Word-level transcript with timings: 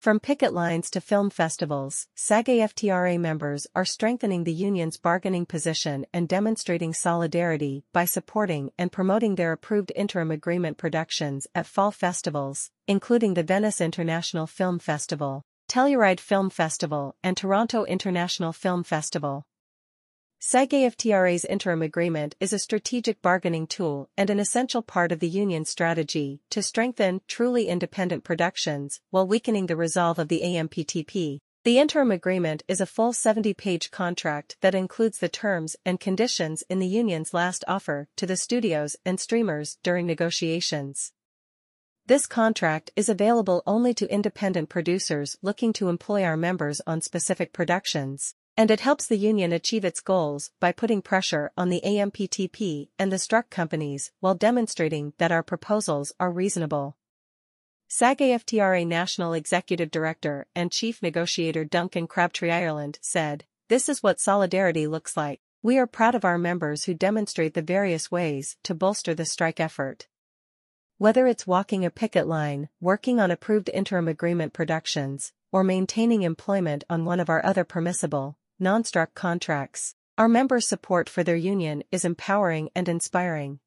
From 0.00 0.20
picket 0.20 0.54
lines 0.54 0.90
to 0.90 1.00
film 1.00 1.28
festivals, 1.28 2.06
SAG-AFTRA 2.14 3.18
members 3.18 3.66
are 3.74 3.84
strengthening 3.84 4.44
the 4.44 4.52
union's 4.52 4.96
bargaining 4.96 5.44
position 5.44 6.06
and 6.12 6.28
demonstrating 6.28 6.94
solidarity 6.94 7.82
by 7.92 8.04
supporting 8.04 8.70
and 8.78 8.92
promoting 8.92 9.34
their 9.34 9.50
approved 9.50 9.90
interim 9.96 10.30
agreement 10.30 10.78
productions 10.78 11.48
at 11.52 11.66
fall 11.66 11.90
festivals, 11.90 12.70
including 12.86 13.34
the 13.34 13.42
Venice 13.42 13.80
International 13.80 14.46
Film 14.46 14.78
Festival, 14.78 15.42
Telluride 15.68 16.20
Film 16.20 16.48
Festival 16.48 17.16
and 17.24 17.36
Toronto 17.36 17.82
International 17.82 18.52
Film 18.52 18.84
Festival. 18.84 19.47
SAG-AFTRA's 20.40 21.44
interim 21.44 21.82
agreement 21.82 22.36
is 22.38 22.52
a 22.52 22.60
strategic 22.60 23.20
bargaining 23.20 23.66
tool 23.66 24.08
and 24.16 24.30
an 24.30 24.38
essential 24.38 24.82
part 24.82 25.10
of 25.10 25.18
the 25.18 25.28
union's 25.28 25.68
strategy 25.68 26.40
to 26.50 26.62
strengthen 26.62 27.20
truly 27.26 27.66
independent 27.66 28.22
productions 28.22 29.00
while 29.10 29.26
weakening 29.26 29.66
the 29.66 29.74
resolve 29.74 30.16
of 30.16 30.28
the 30.28 30.42
AMPTP. 30.42 31.40
The 31.64 31.78
interim 31.80 32.12
agreement 32.12 32.62
is 32.68 32.80
a 32.80 32.86
full 32.86 33.12
70-page 33.12 33.90
contract 33.90 34.56
that 34.60 34.76
includes 34.76 35.18
the 35.18 35.28
terms 35.28 35.74
and 35.84 35.98
conditions 35.98 36.62
in 36.70 36.78
the 36.78 36.86
union's 36.86 37.34
last 37.34 37.64
offer 37.66 38.06
to 38.14 38.24
the 38.24 38.36
studios 38.36 38.94
and 39.04 39.18
streamers 39.18 39.78
during 39.82 40.06
negotiations. 40.06 41.10
This 42.06 42.26
contract 42.26 42.92
is 42.94 43.08
available 43.08 43.64
only 43.66 43.92
to 43.94 44.06
independent 44.06 44.68
producers 44.68 45.36
looking 45.42 45.72
to 45.72 45.88
employ 45.88 46.22
our 46.22 46.36
members 46.36 46.80
on 46.86 47.00
specific 47.00 47.52
productions 47.52 48.36
and 48.58 48.72
it 48.72 48.80
helps 48.80 49.06
the 49.06 49.16
union 49.16 49.52
achieve 49.52 49.84
its 49.84 50.00
goals 50.00 50.50
by 50.58 50.72
putting 50.72 51.00
pressure 51.00 51.52
on 51.56 51.68
the 51.68 51.80
AMPTP 51.84 52.88
and 52.98 53.12
the 53.12 53.18
struck 53.18 53.50
companies 53.50 54.10
while 54.18 54.34
demonstrating 54.34 55.12
that 55.18 55.30
our 55.30 55.44
proposals 55.44 56.12
are 56.18 56.32
reasonable. 56.32 56.96
SAG-AFTRA 57.86 58.84
National 58.84 59.32
Executive 59.32 59.92
Director 59.92 60.48
and 60.56 60.72
Chief 60.72 61.00
Negotiator 61.00 61.64
Duncan 61.64 62.08
Crabtree 62.08 62.50
Ireland 62.50 62.98
said, 63.00 63.44
This 63.68 63.88
is 63.88 64.02
what 64.02 64.18
solidarity 64.18 64.88
looks 64.88 65.16
like. 65.16 65.40
We 65.62 65.78
are 65.78 65.86
proud 65.86 66.16
of 66.16 66.24
our 66.24 66.36
members 66.36 66.84
who 66.84 66.94
demonstrate 66.94 67.54
the 67.54 67.62
various 67.62 68.10
ways 68.10 68.56
to 68.64 68.74
bolster 68.74 69.14
the 69.14 69.24
strike 69.24 69.60
effort. 69.60 70.08
Whether 70.96 71.28
it's 71.28 71.46
walking 71.46 71.84
a 71.84 71.90
picket 71.90 72.26
line, 72.26 72.70
working 72.80 73.20
on 73.20 73.30
approved 73.30 73.70
interim 73.72 74.08
agreement 74.08 74.52
productions, 74.52 75.32
or 75.52 75.62
maintaining 75.62 76.22
employment 76.22 76.82
on 76.90 77.04
one 77.04 77.20
of 77.20 77.30
our 77.30 77.44
other 77.46 77.62
permissible, 77.62 78.36
non-struck 78.58 79.14
contracts, 79.14 79.94
our 80.16 80.28
members' 80.28 80.66
support 80.66 81.08
for 81.08 81.22
their 81.22 81.36
union 81.36 81.84
is 81.92 82.04
empowering 82.04 82.70
and 82.74 82.88
inspiring. 82.88 83.60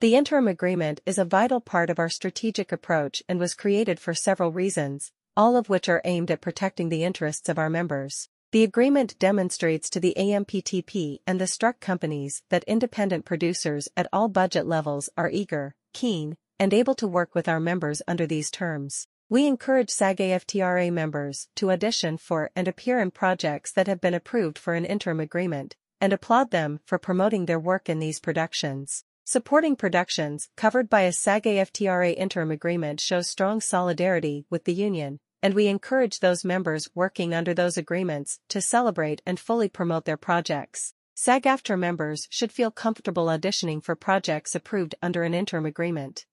The 0.00 0.14
interim 0.14 0.48
agreement 0.48 1.00
is 1.06 1.16
a 1.16 1.24
vital 1.24 1.60
part 1.60 1.88
of 1.88 1.98
our 1.98 2.10
strategic 2.10 2.72
approach 2.72 3.22
and 3.28 3.40
was 3.40 3.54
created 3.54 3.98
for 3.98 4.12
several 4.12 4.52
reasons, 4.52 5.12
all 5.36 5.56
of 5.56 5.68
which 5.68 5.88
are 5.88 6.02
aimed 6.04 6.30
at 6.30 6.40
protecting 6.40 6.90
the 6.90 7.04
interests 7.04 7.48
of 7.48 7.58
our 7.58 7.70
members. 7.70 8.28
The 8.52 8.62
agreement 8.62 9.18
demonstrates 9.18 9.88
to 9.90 10.00
the 10.00 10.14
AMPTP 10.16 11.20
and 11.26 11.40
the 11.40 11.46
struck 11.46 11.80
companies 11.80 12.42
that 12.50 12.64
independent 12.64 13.24
producers 13.24 13.88
at 13.96 14.06
all 14.12 14.28
budget 14.28 14.66
levels 14.66 15.08
are 15.16 15.30
eager, 15.30 15.74
keen, 15.92 16.36
and 16.58 16.72
able 16.72 16.94
to 16.96 17.08
work 17.08 17.34
with 17.34 17.48
our 17.48 17.58
members 17.58 18.02
under 18.06 18.26
these 18.26 18.50
terms. 18.50 19.08
We 19.30 19.46
encourage 19.46 19.88
SAG-AFTRA 19.88 20.92
members 20.92 21.48
to 21.56 21.70
audition 21.70 22.18
for 22.18 22.50
and 22.54 22.68
appear 22.68 23.00
in 23.00 23.10
projects 23.10 23.72
that 23.72 23.86
have 23.86 23.98
been 23.98 24.12
approved 24.12 24.58
for 24.58 24.74
an 24.74 24.84
interim 24.84 25.18
agreement, 25.18 25.76
and 25.98 26.12
applaud 26.12 26.50
them 26.50 26.80
for 26.84 26.98
promoting 26.98 27.46
their 27.46 27.58
work 27.58 27.88
in 27.88 28.00
these 28.00 28.20
productions. 28.20 29.04
Supporting 29.24 29.76
productions 29.76 30.50
covered 30.56 30.90
by 30.90 31.02
a 31.02 31.12
SAG-AFTRA 31.12 32.14
interim 32.18 32.50
agreement 32.50 33.00
shows 33.00 33.26
strong 33.26 33.62
solidarity 33.62 34.44
with 34.50 34.64
the 34.64 34.74
union, 34.74 35.20
and 35.42 35.54
we 35.54 35.68
encourage 35.68 36.20
those 36.20 36.44
members 36.44 36.90
working 36.94 37.32
under 37.32 37.54
those 37.54 37.78
agreements 37.78 38.40
to 38.50 38.60
celebrate 38.60 39.22
and 39.24 39.40
fully 39.40 39.70
promote 39.70 40.04
their 40.04 40.18
projects. 40.18 40.92
SAG-AFTRA 41.14 41.78
members 41.78 42.28
should 42.28 42.52
feel 42.52 42.70
comfortable 42.70 43.26
auditioning 43.28 43.82
for 43.82 43.96
projects 43.96 44.54
approved 44.54 44.94
under 45.00 45.22
an 45.22 45.32
interim 45.32 45.64
agreement. 45.64 46.26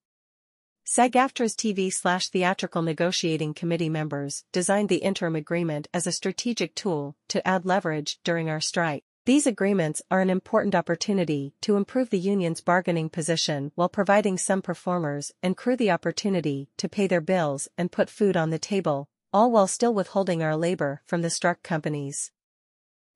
SAG-AFTRA's 0.84 1.56
TV 1.56 1.94
slash 1.94 2.30
theatrical 2.30 2.82
negotiating 2.82 3.54
committee 3.54 3.88
members 3.88 4.44
designed 4.52 4.90
the 4.90 4.98
interim 4.98 5.36
agreement 5.36 5.88
as 5.94 6.08
a 6.08 6.12
strategic 6.12 6.74
tool 6.74 7.16
to 7.30 7.48
add 7.48 7.66
leverage 7.66 8.20
during 8.24 8.50
our 8.50 8.60
strike. 8.60 9.04
These 9.26 9.46
agreements 9.46 10.02
are 10.10 10.22
an 10.22 10.32
important 10.32 10.74
opportunity 10.74 11.54
to 11.62 11.76
improve 11.76 12.10
the 12.10 12.20
union's 12.20 12.62
bargaining 12.62 13.10
position 13.10 13.72
while 13.76 13.90
providing 13.90 14.40
some 14.40 14.64
performers 14.64 15.32
and 15.44 15.56
crew 15.56 15.76
the 15.76 15.92
opportunity 15.92 16.68
to 16.78 16.90
pay 16.90 17.06
their 17.06 17.22
bills 17.22 17.68
and 17.78 17.92
put 17.92 18.10
food 18.10 18.36
on 18.36 18.50
the 18.50 18.58
table, 18.58 19.08
all 19.32 19.52
while 19.52 19.68
still 19.68 19.94
withholding 19.94 20.42
our 20.42 20.58
labor 20.58 21.04
from 21.06 21.22
the 21.22 21.30
struck 21.30 21.62
companies. 21.62 22.32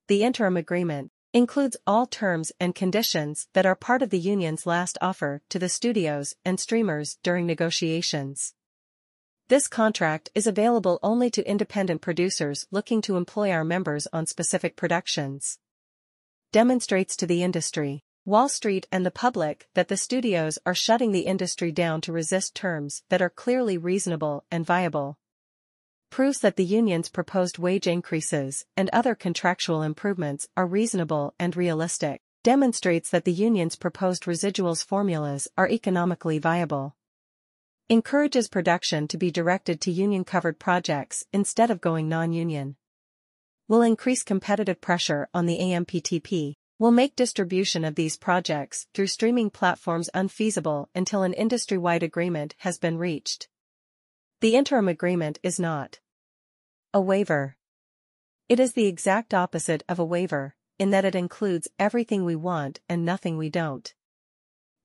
The 0.07 0.23
interim 0.23 0.55
agreement, 0.55 1.11
includes 1.35 1.75
all 1.85 2.05
terms 2.05 2.53
and 2.61 2.73
conditions 2.73 3.49
that 3.51 3.65
are 3.65 3.75
part 3.75 4.01
of 4.01 4.09
the 4.09 4.17
union's 4.17 4.65
last 4.65 4.97
offer 5.01 5.41
to 5.49 5.59
the 5.59 5.67
studios 5.67 6.33
and 6.45 6.61
streamers 6.61 7.17
during 7.23 7.45
negotiations. 7.45 8.53
This 9.49 9.67
contract 9.67 10.29
is 10.33 10.47
available 10.47 10.97
only 11.03 11.29
to 11.31 11.45
independent 11.45 11.99
producers 11.99 12.65
looking 12.71 13.01
to 13.01 13.17
employ 13.17 13.51
our 13.51 13.65
members 13.65 14.07
on 14.13 14.25
specific 14.25 14.77
productions. 14.77 15.59
Demonstrates 16.53 17.17
to 17.17 17.27
the 17.27 17.43
industry, 17.43 18.05
Wall 18.23 18.47
Street 18.47 18.87
and 18.89 19.05
the 19.05 19.11
public 19.11 19.67
that 19.73 19.89
the 19.89 19.97
studios 19.97 20.57
are 20.65 20.73
shutting 20.73 21.11
the 21.11 21.27
industry 21.27 21.69
down 21.69 21.99
to 21.99 22.13
resist 22.13 22.55
terms 22.55 23.03
that 23.09 23.21
are 23.21 23.29
clearly 23.29 23.77
reasonable 23.77 24.45
and 24.49 24.65
viable 24.65 25.17
proves 26.15 26.39
that 26.39 26.55
the 26.55 26.63
union's 26.63 27.09
proposed 27.09 27.57
wage 27.57 27.87
increases 27.87 28.65
and 28.77 28.89
other 28.93 29.13
contractual 29.13 29.81
improvements 29.81 30.47
are 30.55 30.65
reasonable 30.65 31.33
and 31.37 31.57
realistic, 31.57 32.21
demonstrates 32.41 33.09
that 33.09 33.25
the 33.25 33.33
union's 33.33 33.75
proposed 33.75 34.23
residuals 34.23 34.81
formulas 34.81 35.45
are 35.57 35.67
economically 35.67 36.39
viable. 36.39 36.95
Encourages 37.89 38.47
production 38.47 39.09
to 39.09 39.17
be 39.17 39.29
directed 39.29 39.81
to 39.81 39.91
union-covered 39.91 40.57
projects 40.57 41.25
instead 41.33 41.69
of 41.69 41.81
going 41.81 42.07
non-union. 42.07 42.77
Will 43.67 43.81
increase 43.81 44.23
competitive 44.23 44.79
pressure 44.79 45.27
on 45.33 45.47
the 45.47 45.59
AMPTP, 45.59 46.53
will 46.79 46.91
make 46.91 47.17
distribution 47.17 47.83
of 47.83 47.95
these 47.95 48.15
projects 48.15 48.87
through 48.93 49.07
streaming 49.07 49.49
platforms 49.49 50.09
unfeasible 50.13 50.87
until 50.95 51.23
an 51.23 51.33
industry-wide 51.33 52.03
agreement 52.03 52.55
has 52.59 52.77
been 52.77 52.97
reached. 52.97 53.49
The 54.39 54.55
interim 54.55 54.87
agreement 54.87 55.39
is 55.43 55.59
not 55.59 55.99
a 56.95 57.01
waiver. 57.01 57.57
It 58.47 58.57
is 58.57 58.71
the 58.71 58.85
exact 58.85 59.33
opposite 59.33 59.83
of 59.89 59.99
a 59.99 60.05
waiver, 60.05 60.55
in 60.79 60.91
that 60.91 61.03
it 61.03 61.13
includes 61.13 61.67
everything 61.77 62.23
we 62.23 62.37
want 62.37 62.79
and 62.87 63.03
nothing 63.03 63.37
we 63.37 63.49
don't. 63.49 63.93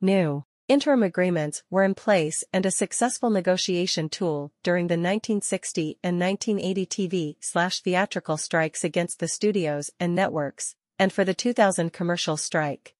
New. 0.00 0.44
Interim 0.66 1.04
agreements 1.04 1.62
were 1.70 1.84
in 1.84 1.94
place 1.94 2.42
and 2.52 2.66
a 2.66 2.72
successful 2.72 3.30
negotiation 3.30 4.08
tool 4.08 4.50
during 4.64 4.88
the 4.88 4.94
1960 4.94 6.00
and 6.02 6.18
1980 6.18 6.86
TV 6.86 7.36
slash 7.38 7.80
theatrical 7.80 8.36
strikes 8.36 8.82
against 8.82 9.20
the 9.20 9.28
studios 9.28 9.92
and 10.00 10.12
networks, 10.12 10.74
and 10.98 11.12
for 11.12 11.24
the 11.24 11.32
2000 11.32 11.92
commercial 11.92 12.36
strike. 12.36 12.96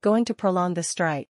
Going 0.00 0.24
to 0.24 0.32
prolong 0.32 0.72
the 0.72 0.82
strike. 0.82 1.28